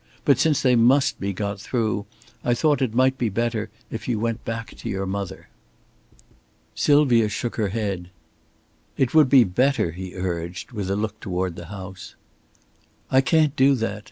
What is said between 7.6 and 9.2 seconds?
head. "It